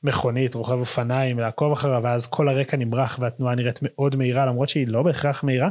[0.02, 4.88] מכונית, רוכב אופניים, לעקוב אחריו, ואז כל הרקע נמרח והתנועה נראית מאוד מהירה, למרות שהיא
[4.88, 5.68] לא בהכרח מהירה.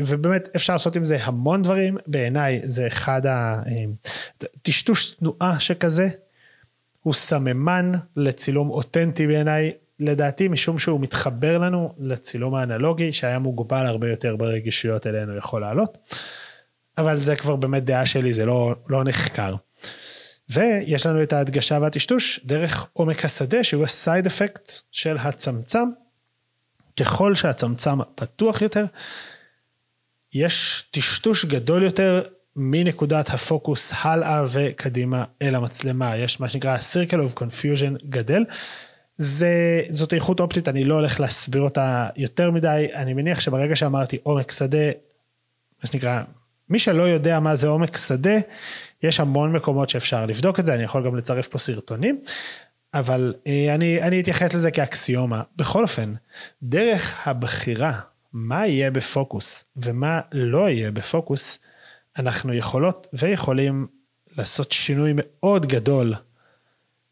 [0.00, 3.22] ובאמת אפשר לעשות עם זה המון דברים, בעיניי זה אחד
[4.40, 6.08] הטשטוש תנועה שכזה,
[7.02, 14.10] הוא סממן לצילום אותנטי בעיניי, לדעתי משום שהוא מתחבר לנו לצילום האנלוגי שהיה מוגבל הרבה
[14.10, 15.98] יותר ברגישויות אלינו יכול לעלות.
[16.98, 19.54] אבל זה כבר באמת דעה שלי, זה לא, לא נחקר.
[20.48, 25.88] ויש לנו את ההדגשה והטשטוש דרך עומק השדה שהוא הסייד אפקט של הצמצם.
[27.00, 28.84] ככל שהצמצם פתוח יותר,
[30.32, 32.22] יש טשטוש גדול יותר
[32.56, 38.44] מנקודת הפוקוס הלאה וקדימה אל המצלמה, יש מה שנקרא circle of confusion גדל.
[39.16, 44.18] זה, זאת איכות אופטית, אני לא הולך להסביר אותה יותר מדי, אני מניח שברגע שאמרתי
[44.22, 44.86] עומק שדה,
[45.82, 46.22] מה שנקרא,
[46.68, 48.36] מי שלא יודע מה זה עומק שדה,
[49.02, 52.20] יש המון מקומות שאפשר לבדוק את זה, אני יכול גם לצרף פה סרטונים,
[52.94, 55.42] אבל אה, אני, אני אתייחס לזה כאקסיומה.
[55.56, 56.14] בכל אופן,
[56.62, 58.00] דרך הבחירה
[58.32, 61.58] מה יהיה בפוקוס ומה לא יהיה בפוקוס,
[62.18, 63.86] אנחנו יכולות ויכולים
[64.36, 66.14] לעשות שינוי מאוד גדול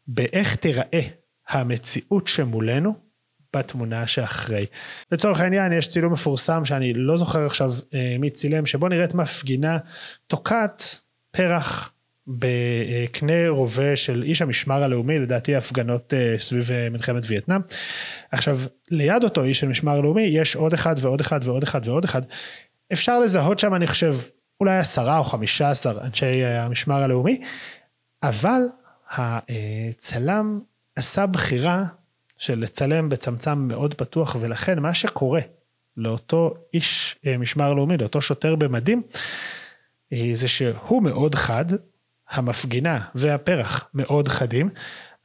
[0.07, 1.01] באיך תיראה
[1.49, 3.09] המציאות שמולנו
[3.55, 4.65] בתמונה שאחרי.
[5.11, 9.77] לצורך העניין יש צילום מפורסם שאני לא זוכר עכשיו אה, מי צילם שבו נראית מפגינה
[10.27, 10.83] תוקעת
[11.31, 11.93] פרח
[12.27, 17.61] בקנה רובה של איש המשמר הלאומי לדעתי הפגנות אה, סביב אה, מלחמת וייטנאם.
[18.31, 18.59] עכשיו
[18.91, 22.21] ליד אותו איש של משמר הלאומי יש עוד אחד ועוד אחד ועוד אחד ועוד אחד.
[22.93, 24.15] אפשר לזהות שם אני חושב
[24.59, 27.41] אולי עשרה או חמישה עשר אנשי המשמר הלאומי,
[28.23, 28.61] אבל
[29.09, 30.59] הצלם
[30.95, 31.85] עשה בחירה
[32.37, 35.41] של לצלם בצמצם מאוד פתוח, ולכן מה שקורה
[35.97, 39.01] לאותו איש אה, משמר לאומי, לאותו שוטר במדים,
[40.13, 41.65] אה, זה שהוא מאוד חד,
[42.29, 44.69] המפגינה והפרח מאוד חדים,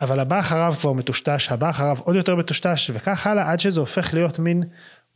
[0.00, 4.14] אבל הבא אחריו כבר מטושטש, הבא אחריו עוד יותר מטושטש, וכך הלאה, עד שזה הופך
[4.14, 4.62] להיות מין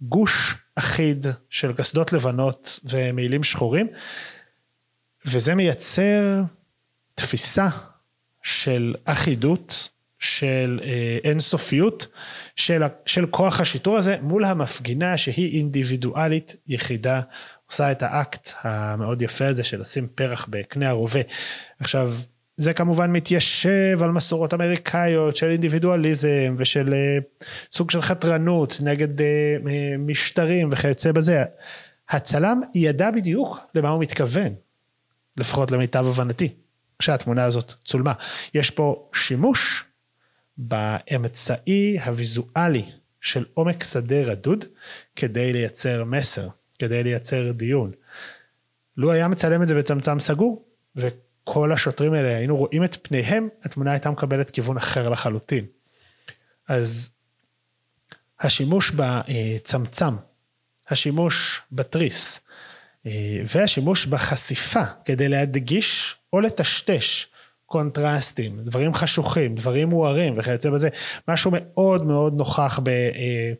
[0.02, 3.86] גוש אחיד של קסדות לבנות ומעילים שחורים,
[5.26, 6.42] וזה מייצר
[7.14, 7.68] תפיסה
[8.42, 12.06] של אחידות, של אה, אינסופיות,
[12.56, 17.20] של, של כוח השיטור הזה מול המפגינה שהיא אינדיבידואלית יחידה,
[17.70, 21.20] עושה את האקט המאוד יפה הזה של לשים פרח בקנה הרובה.
[21.80, 22.12] עכשיו,
[22.58, 27.18] זה כמובן מתיישב על מסורות אמריקאיות של אינדיבידואליזם ושל אה,
[27.72, 29.56] סוג של חתרנות נגד אה,
[29.98, 31.44] משטרים וכיוצא בזה.
[32.08, 34.54] הצלם ידע בדיוק למה הוא מתכוון,
[35.36, 36.54] לפחות למיטב הבנתי,
[36.98, 38.12] כשהתמונה הזאת צולמה.
[38.54, 39.84] יש פה שימוש
[40.58, 42.84] באמצעי הוויזואלי
[43.20, 44.64] של עומק שדה רדוד
[45.16, 47.90] כדי לייצר מסר, כדי לייצר דיון.
[48.96, 50.64] לו היה מצלם את זה בצמצם סגור,
[51.48, 55.64] וכל השוטרים האלה היינו רואים את פניהם, התמונה הייתה מקבלת כיוון אחר לחלוטין.
[56.68, 57.10] אז
[58.40, 60.16] השימוש בצמצם,
[60.88, 62.40] השימוש בתריס,
[63.54, 67.26] והשימוש בחשיפה כדי להדגיש או לטשטש
[67.66, 70.88] קונטרסטים, דברים חשוכים, דברים מוארים וכיוצא בזה,
[71.28, 73.52] משהו מאוד מאוד נוכח ב, אה,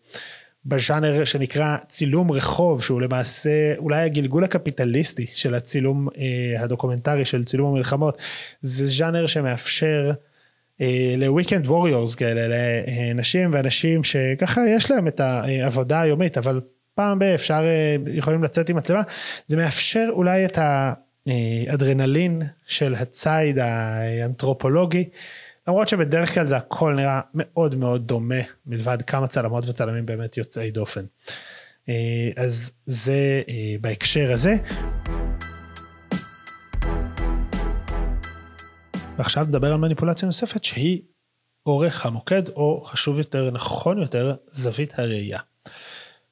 [0.66, 7.70] בז'אנר שנקרא צילום רחוב, שהוא למעשה אולי הגלגול הקפיטליסטי של הצילום אה, הדוקומנטרי של צילום
[7.74, 8.22] המלחמות,
[8.62, 10.10] זה ז'אנר שמאפשר
[10.80, 12.56] אה, לוויקנד ווריורס כאלה,
[13.14, 16.60] לנשים ואנשים שככה יש להם את העבודה היומית, אבל
[16.94, 17.62] פעם ב- אפשר,
[18.06, 19.02] יכולים לצאת עם מצלמה,
[19.46, 20.92] זה מאפשר אולי את ה...
[21.68, 25.08] אדרנלין של הציד האנתרופולוגי,
[25.68, 30.70] למרות שבדרך כלל זה הכל נראה מאוד מאוד דומה, מלבד כמה צלמות וצלמים באמת יוצאי
[30.70, 31.04] דופן.
[32.36, 33.42] אז זה
[33.80, 34.54] בהקשר הזה.
[39.18, 41.02] ועכשיו נדבר על מניפולציה נוספת שהיא
[41.66, 45.40] אורך המוקד, או חשוב יותר, נכון יותר, זווית הראייה.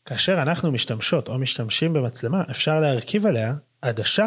[0.04, 4.26] כאשר אנחנו משתמשות או משתמשים במצלמה, אפשר להרכיב עליה עדשה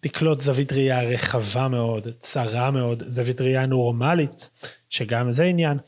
[0.00, 4.50] שתקלוט זווית ראייה רחבה מאוד, צרה מאוד, זווית ראייה נורמלית,
[4.90, 5.78] שגם זה עניין.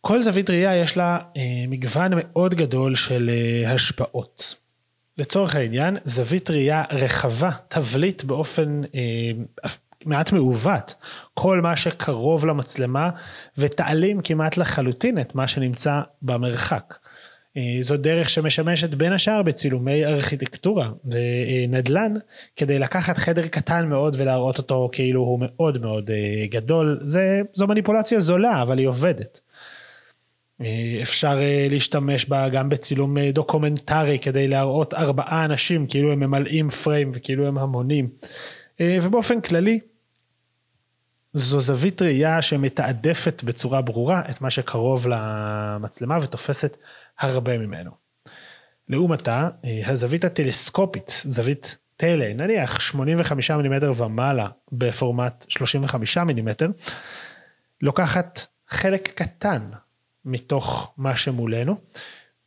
[0.00, 4.54] כל זווית ראייה יש לה אה, מגוון מאוד גדול של אה, השפעות.
[5.18, 9.30] לצורך העניין, זווית ראייה רחבה תבליט באופן אה,
[10.04, 10.94] מעט מעוות
[11.34, 13.10] כל מה שקרוב למצלמה
[13.58, 16.94] ותעלים כמעט לחלוטין את מה שנמצא במרחק.
[17.56, 22.14] אה, זו דרך שמשמשת בין השאר בצילומי ארכיטקטורה ונדל"ן
[22.56, 27.66] כדי לקחת חדר קטן מאוד ולהראות אותו כאילו הוא מאוד מאוד אה, גדול זה זו
[27.66, 29.40] מניפולציה זולה אבל היא עובדת.
[30.60, 31.38] אה, אפשר
[31.70, 37.58] להשתמש בה גם בצילום דוקומנטרי כדי להראות ארבעה אנשים כאילו הם ממלאים פריים וכאילו הם
[37.58, 38.08] המונים
[38.80, 39.80] ובאופן כללי
[41.38, 46.76] זו זווית ראייה שמתעדפת בצורה ברורה את מה שקרוב למצלמה ותופסת
[47.18, 47.90] הרבה ממנו.
[48.88, 56.68] לעומתה, אה, הזווית הטלסקופית, זווית טלה, נניח 85 מילימטר ומעלה בפורמט 35 מילימטר,
[57.82, 59.70] לוקחת חלק קטן
[60.24, 61.76] מתוך מה שמולנו,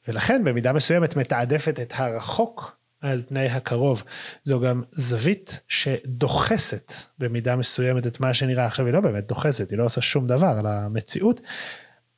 [0.07, 4.03] ולכן במידה מסוימת מתעדפת את הרחוק על פני הקרוב.
[4.43, 9.77] זו גם זווית שדוחסת במידה מסוימת את מה שנראה עכשיו, היא לא באמת דוחסת, היא
[9.77, 11.41] לא עושה שום דבר על המציאות,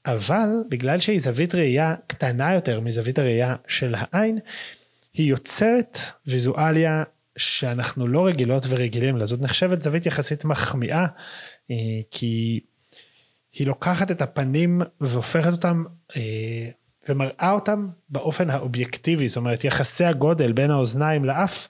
[0.06, 4.40] אבל בגלל שהיא זווית ראייה קטנה יותר מזווית הראייה של העין,
[5.14, 7.04] היא יוצרת ויזואליה
[7.38, 9.26] שאנחנו לא רגילות ורגילים לה.
[9.26, 11.06] זאת נחשבת זווית יחסית מחמיאה,
[11.72, 11.76] אה,
[12.12, 12.60] כי
[13.54, 15.84] היא לוקחת את הפנים והופכת אותם
[16.16, 16.70] אה,
[17.10, 21.68] ומראה אותם באופן האובייקטיבי, זאת אומרת יחסי הגודל בין האוזניים לאף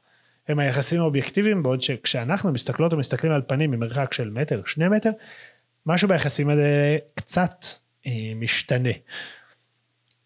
[0.48, 5.12] הם היחסים האובייקטיביים, בעוד שכשאנחנו מסתכלות ומסתכלים על פנים ממרחק של מטר, שני מטר,
[5.86, 7.66] משהו ביחסים האלה קצת
[8.08, 8.90] אה, משתנה.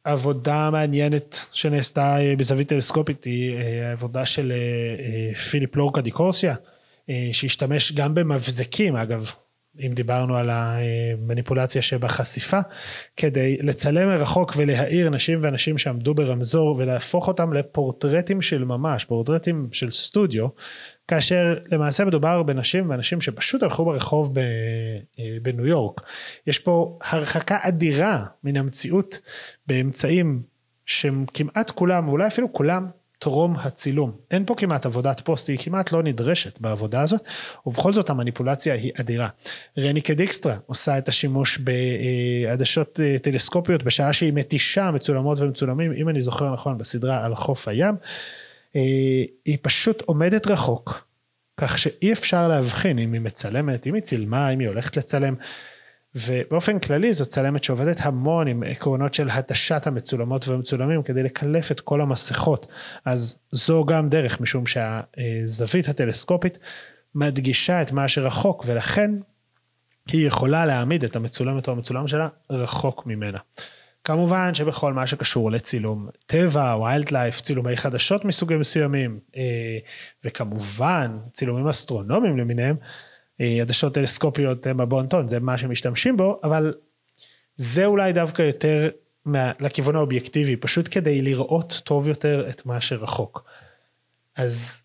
[0.03, 4.53] עבודה מעניינת שנעשתה אה, בזווית טלסקופית היא אה, עבודה של
[5.49, 6.55] פיליפ לורקה דיקורסיה,
[7.31, 9.31] שהשתמש גם במבזקים, אגב,
[9.79, 12.59] אם דיברנו על המניפולציה שבחשיפה,
[13.17, 19.91] כדי לצלם מרחוק ולהאיר נשים ואנשים שעמדו ברמזור ולהפוך אותם לפורטרטים של ממש, פורטרטים של
[19.91, 20.47] סטודיו,
[21.07, 24.33] כאשר למעשה מדובר בנשים ואנשים שפשוט הלכו ברחוב
[25.41, 26.01] בניו יורק.
[26.47, 29.19] יש פה הרחקה אדירה מן המציאות
[29.67, 30.41] באמצעים
[30.85, 32.87] שהם כמעט כולם, אולי אפילו כולם,
[33.19, 34.11] טרום הצילום.
[34.31, 37.21] אין פה כמעט עבודת פוסט, היא כמעט לא נדרשת בעבודה הזאת,
[37.65, 39.27] ובכל זאת המניפולציה היא אדירה.
[39.77, 46.21] רניקה דיקסטרה עושה את השימוש בעדשות אה, טלסקופיות בשעה שהיא מתישה מצולמות ומצולמים, אם אני
[46.21, 47.95] זוכר נכון, בסדרה על חוף הים.
[48.75, 48.81] אה,
[49.45, 51.07] היא פשוט עומדת רחוק,
[51.57, 55.35] כך שאי אפשר להבחין אם היא מצלמת, אם היא צילמה, אם היא הולכת לצלם.
[56.15, 61.79] ובאופן כללי זו צלמת שעובדת המון עם עקרונות של התשת המצולמות והמצולמים כדי לקלף את
[61.79, 62.67] כל המסכות.
[63.05, 66.59] אז זו גם דרך, משום שהזווית הטלסקופית
[67.15, 69.11] מדגישה את מה שרחוק, ולכן
[70.07, 73.39] היא יכולה להעמיד את המצולמת או המצולם שלה רחוק ממנה.
[74.03, 79.77] כמובן שבכל מה שקשור לצילום טבע, ויילד לייף, צילומי חדשות מסוגים מסוימים, אה,
[80.23, 82.75] וכמובן צילומים אסטרונומיים למיניהם,
[83.39, 86.73] עדשות טלסקופיות הם הבונטון, זה מה שמשתמשים בו, אבל
[87.55, 88.89] זה אולי דווקא יותר
[89.25, 93.43] מה, לכיוון האובייקטיבי, פשוט כדי לראות טוב יותר את מה שרחוק.
[94.35, 94.81] אז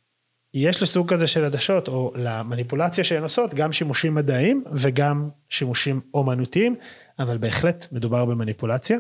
[0.55, 6.77] יש לסוג כזה של עדשות, או למניפולציה שהן עושות, גם שימושים מדעיים וגם שימושים אומנותיים,
[7.19, 8.99] אבל בהחלט מדובר במניפולציה.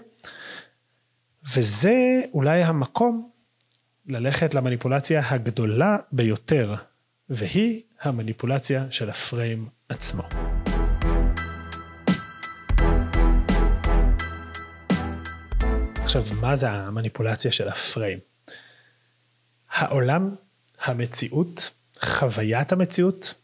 [1.55, 3.31] וזה אולי המקום
[4.07, 6.75] ללכת למניפולציה הגדולה ביותר,
[7.31, 10.23] והיא המניפולציה של הפריים עצמו.
[16.03, 18.19] עכשיו, מה זה המניפולציה של הפריים?
[19.71, 20.35] העולם,
[20.81, 23.35] המציאות, חוויית המציאות,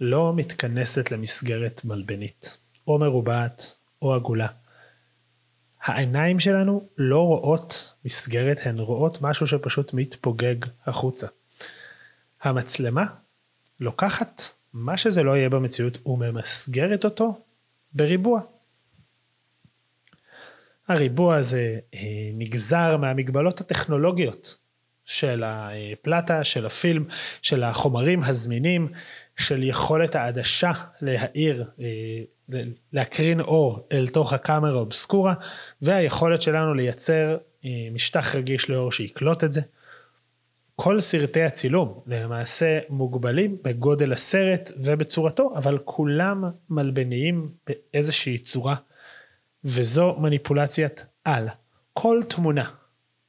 [0.00, 4.48] לא מתכנסת למסגרת מלבנית, או מרובעת, או עגולה.
[5.82, 11.26] העיניים שלנו לא רואות מסגרת, הן רואות משהו שפשוט מתפוגג החוצה.
[12.46, 13.04] המצלמה
[13.80, 17.40] לוקחת מה שזה לא יהיה במציאות וממסגרת אותו
[17.92, 18.40] בריבוע.
[20.88, 22.00] הריבוע הזה אה,
[22.34, 24.58] נגזר מהמגבלות הטכנולוגיות
[25.04, 27.04] של הפלטה, של הפילם,
[27.42, 28.88] של החומרים הזמינים,
[29.36, 32.56] של יכולת העדשה להאיר, אה,
[32.92, 35.34] להקרין אור אל תוך הקאמרה אובסקורה,
[35.82, 39.60] והיכולת שלנו לייצר אה, משטח רגיש לאור שיקלוט את זה.
[40.76, 48.76] כל סרטי הצילום למעשה מוגבלים בגודל הסרט ובצורתו, אבל כולם מלבניים באיזושהי צורה,
[49.64, 51.48] וזו מניפולציית על.
[51.92, 52.70] כל תמונה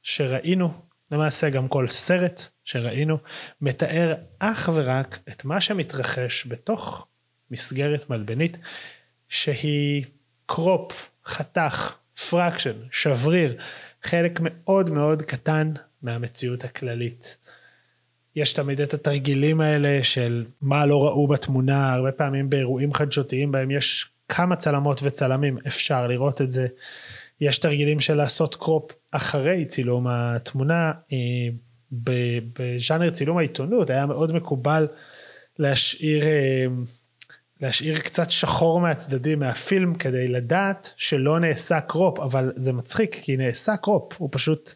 [0.02, 0.72] שראינו,
[1.10, 3.18] למעשה גם כל סרט שראינו,
[3.60, 7.06] מתאר אך ורק את מה שמתרחש בתוך
[7.50, 8.58] מסגרת מלבנית,
[9.28, 10.04] שהיא
[10.46, 10.92] crop,
[11.24, 11.96] חתך,
[12.30, 13.56] fraction, שבריר,
[14.02, 17.38] חלק מאוד מאוד קטן מהמציאות הכללית.
[18.36, 23.70] יש תמיד את התרגילים האלה של מה לא ראו בתמונה, הרבה פעמים באירועים חדשותיים בהם
[23.70, 26.66] יש כמה צלמות וצלמים, אפשר לראות את זה.
[27.40, 30.92] יש תרגילים של לעשות קרופ אחרי צילום התמונה.
[31.12, 31.48] אה,
[31.92, 34.86] בז'אנר צילום העיתונות היה מאוד מקובל
[35.58, 36.66] להשאיר, אה,
[37.60, 43.76] להשאיר קצת שחור מהצדדים מהפילם כדי לדעת שלא נעשה קרופ, אבל זה מצחיק כי נעשה
[43.76, 44.74] קרופ, הוא פשוט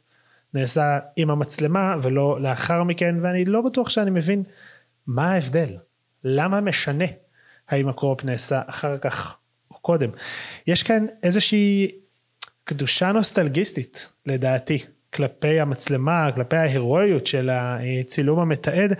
[0.54, 4.42] נעשה עם המצלמה ולא לאחר מכן, ואני לא בטוח שאני מבין
[5.06, 5.76] מה ההבדל,
[6.24, 7.04] למה משנה
[7.68, 9.36] האם הקרופ נעשה אחר כך
[9.70, 10.10] או קודם.
[10.66, 11.90] יש כאן איזושהי
[12.64, 14.84] קדושה נוסטלגיסטית לדעתי
[15.14, 18.92] כלפי המצלמה, כלפי ההירואיות של הצילום המתעד,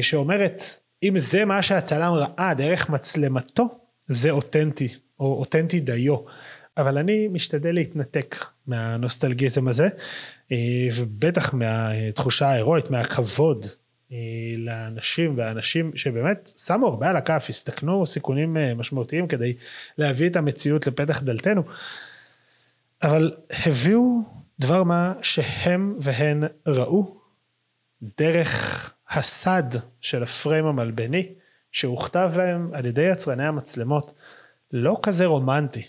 [0.00, 0.62] שאומרת
[1.02, 4.88] אם זה מה שהצלם ראה דרך מצלמתו זה אותנטי
[5.20, 6.16] או אותנטי דיו.
[6.78, 9.88] אבל אני משתדל להתנתק מהנוסטלגיזם הזה,
[10.96, 13.66] ובטח מהתחושה ההירואית, מהכבוד
[14.58, 19.54] לאנשים והאנשים שבאמת שמו הרבה על הכף, הסתכנו סיכונים משמעותיים כדי
[19.98, 21.62] להביא את המציאות לפתח דלתנו,
[23.02, 23.32] אבל
[23.66, 24.20] הביאו
[24.58, 27.16] דבר מה שהם והן ראו
[28.18, 31.34] דרך הסד של הפריים המלבני
[31.72, 34.12] שהוכתב להם על ידי יצרני המצלמות
[34.72, 35.82] לא כזה רומנטי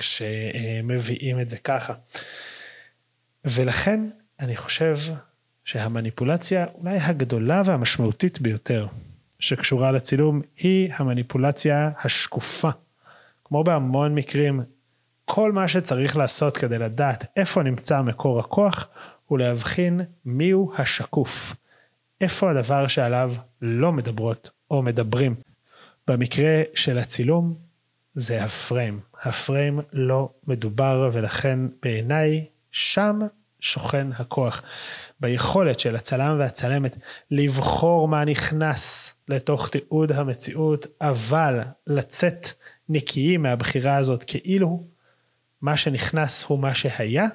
[0.00, 1.94] כשמביאים את זה ככה.
[3.44, 4.00] ולכן
[4.40, 4.96] אני חושב
[5.64, 8.86] שהמניפולציה אולי הגדולה והמשמעותית ביותר
[9.38, 12.70] שקשורה לצילום היא המניפולציה השקופה.
[13.44, 14.60] כמו בהמון מקרים,
[15.24, 18.88] כל מה שצריך לעשות כדי לדעת איפה נמצא מקור הכוח
[19.26, 21.54] הוא להבחין מיהו השקוף.
[22.20, 25.34] איפה הדבר שעליו לא מדברות או מדברים.
[26.08, 27.69] במקרה של הצילום
[28.14, 29.00] זה הפריים.
[29.22, 33.20] הפריים לא מדובר ולכן בעיניי שם
[33.60, 34.62] שוכן הכוח.
[35.20, 36.96] ביכולת של הצלם והצלמת
[37.30, 42.46] לבחור מה נכנס לתוך תיעוד המציאות, אבל לצאת
[42.88, 44.84] נקיים מהבחירה הזאת כאילו
[45.62, 47.26] מה שנכנס הוא מה שהיה,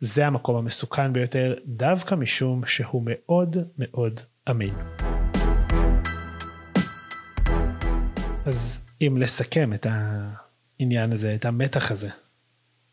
[0.00, 4.74] זה המקום המסוכן ביותר, דווקא משום שהוא מאוד מאוד אמין.
[8.46, 12.08] אז אם לסכם את העניין הזה, את המתח הזה,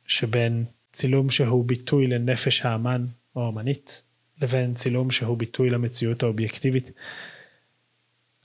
[0.07, 4.03] שבין צילום שהוא ביטוי לנפש האמן או האמנית,
[4.41, 6.91] לבין צילום שהוא ביטוי למציאות האובייקטיבית.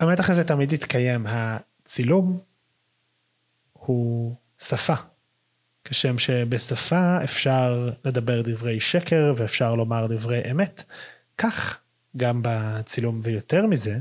[0.00, 2.40] המתח הזה תמיד יתקיים, הצילום
[3.72, 4.94] הוא שפה,
[5.84, 10.84] כשם שבשפה אפשר לדבר דברי שקר ואפשר לומר דברי אמת,
[11.38, 11.80] כך
[12.16, 13.98] גם בצילום ויותר מזה,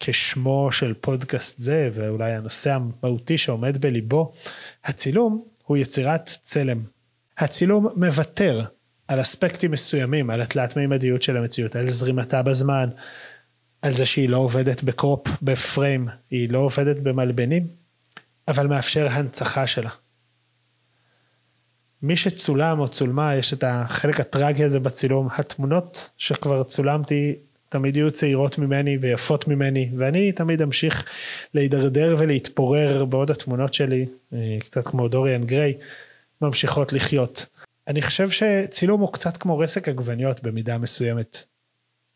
[0.00, 4.32] כשמו של פודקאסט זה, ואולי הנושא המהותי שעומד בליבו,
[4.84, 6.82] הצילום הוא יצירת צלם.
[7.38, 8.64] הצילום מוותר
[9.08, 12.88] על אספקטים מסוימים, על התלת מימדיות של המציאות, על זרימתה בזמן,
[13.82, 17.66] על זה שהיא לא עובדת בקרופ, בפריים, היא לא עובדת במלבנים,
[18.48, 19.90] אבל מאפשר הנצחה שלה.
[22.02, 27.34] מי שצולם או צולמה, יש את החלק הטרגי הזה בצילום, התמונות שכבר צולמתי
[27.68, 31.04] תמיד יהיו צעירות ממני ויפות ממני, ואני תמיד אמשיך
[31.54, 35.74] להידרדר ולהתפורר בעוד התמונות שלי, אה, קצת כמו דוריאן גריי,
[36.42, 37.46] ממשיכות לחיות.
[37.88, 41.44] אני חושב שצילום הוא קצת כמו רסק עגבניות במידה מסוימת.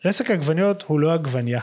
[0.05, 1.61] רסק עגבניות הוא לא עגבניה.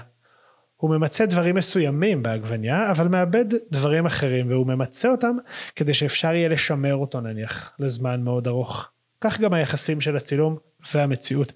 [0.77, 5.35] הוא ממצה דברים מסוימים בעגבניה, אבל מאבד דברים אחרים, והוא ממצה אותם
[5.75, 8.89] כדי שאפשר יהיה לשמר אותו נניח לזמן מאוד ארוך.
[9.21, 10.57] כך גם היחסים של הצילום
[10.93, 11.53] והמציאות.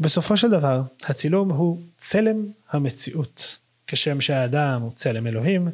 [0.00, 3.58] בסופו של דבר, הצילום הוא צלם המציאות.
[3.86, 5.68] כשם שהאדם הוא צלם אלוהים,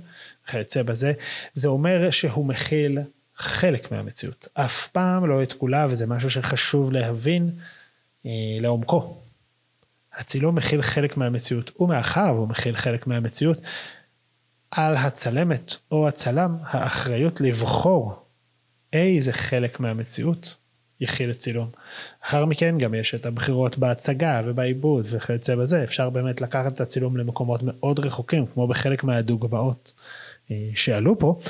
[0.45, 1.13] וכיוצא בזה,
[1.55, 2.99] זה אומר שהוא מכיל
[3.37, 4.49] חלק מהמציאות.
[4.55, 7.51] אף פעם לא את כולה, וזה משהו שחשוב להבין
[8.27, 9.17] אה, לעומקו.
[10.15, 13.59] הצילום מכיל חלק מהמציאות, ומאחר והוא מכיל חלק מהמציאות,
[14.71, 18.27] על הצלמת או הצלם האחריות לבחור
[18.93, 20.57] איזה חלק מהמציאות
[21.03, 21.71] את צילום.
[22.23, 27.17] לאחר מכן גם יש את הבחירות בהצגה ובעיבוד וכיוצא בזה, אפשר באמת לקחת את הצילום
[27.17, 29.93] למקומות מאוד רחוקים, כמו בחלק מהדוגמאות
[30.51, 31.41] אה, שעלו פה,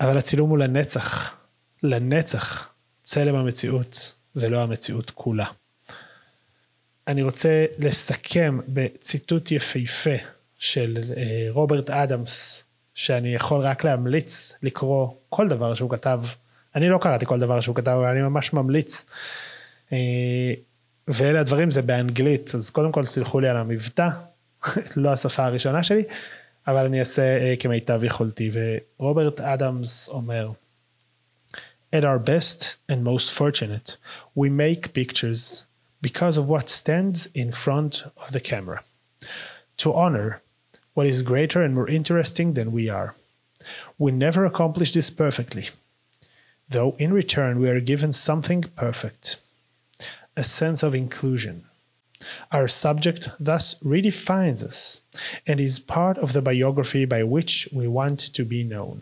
[0.00, 1.36] אבל הצילום הוא לנצח,
[1.82, 2.72] לנצח,
[3.02, 5.46] צלם המציאות ולא המציאות כולה.
[7.08, 10.16] אני רוצה לסכם בציטוט יפהפה
[10.58, 12.64] של אה, רוברט אדמס,
[12.94, 16.20] שאני יכול רק להמליץ לקרוא כל דבר שהוא כתב
[16.75, 19.05] אני לא קראתי כל דבר שהוא כתב, אבל אני ממש ממליץ.
[19.93, 20.53] אה,
[21.07, 24.09] ואלה הדברים, זה באנגלית, אז קודם כל סלחו לי על המבטא,
[24.95, 26.03] לא השפה הראשונה שלי,
[26.67, 28.51] אבל אני אעשה אה, כמיטב יכולתי.
[28.99, 30.51] ורוברט אדמס אומר,
[31.93, 33.97] At our best and most fortunate,
[34.33, 35.65] we make pictures
[36.01, 38.79] because of what stands in front of the camera.
[39.83, 40.41] To honor
[40.93, 43.13] what is greater and more interesting than we are.
[43.97, 45.69] We never accomplish this perfectly.
[46.69, 49.37] though in return we are given something perfect
[50.37, 51.65] a sense of inclusion.
[52.51, 55.01] Our subject thus redefines us
[55.47, 59.01] and is part of the biography by which we want to be known.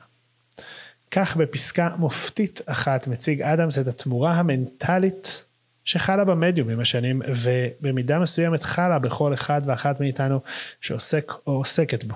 [1.12, 5.46] כך בפסקה מופתית אחת מציג אדמס את התמורה המנטלית
[5.86, 10.40] שחלה במדיום עם השנים ובמידה מסוימת חלה בכל אחד ואחת מאיתנו
[10.82, 12.16] שעוסק או עוסקת בו.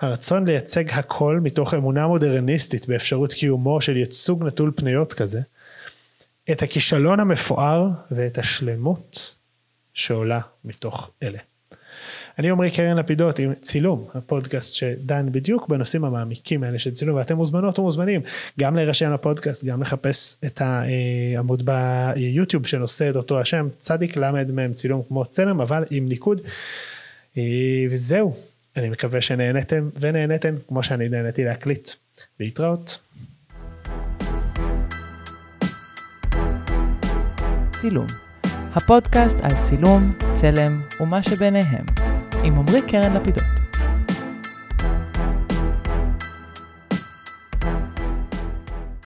[0.00, 5.40] הרצון לייצג הכל מתוך אמונה מודרניסטית באפשרות קיומו של ייצוג נטול פניות כזה,
[6.50, 9.34] את הכישלון המפואר ואת השלמות
[9.94, 11.38] שעולה מתוך אלה.
[12.38, 17.36] אני עמרי קרן לפידות עם צילום, הפודקאסט שדן בדיוק בנושאים המעמיקים האלה של צילום, ואתם
[17.36, 18.20] מוזמנות ומוזמנים
[18.60, 24.72] גם להירשם לפודקאסט, גם לחפש את העמוד ביוטיוב שנושא את אותו השם, צדיק למד מהם
[24.72, 26.40] צילום כמו צלם, אבל עם ניקוד.
[27.90, 28.36] וזהו,
[28.76, 31.88] אני מקווה שנהנתם ונהנתם כמו שאני נהניתי להקליט.
[32.40, 32.98] להתראות.
[37.80, 38.06] צילום,
[38.72, 41.84] הפודקאסט על צילום, צלם ומה שביניהם,
[42.44, 43.44] עם עמרי קרן לפידות.